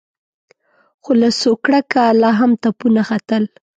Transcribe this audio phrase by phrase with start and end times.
[1.03, 3.43] خو له سوکړکه لا هم تپونه ختل.